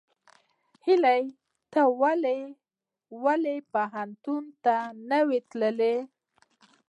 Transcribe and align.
هیلۍ 0.85 1.23
ته 1.71 1.81
ولې 3.23 3.55
پوهنتون 3.71 4.43
ته 4.63 4.75
نه 5.09 5.19
وې 5.27 5.39
تللې؟ 5.49 5.95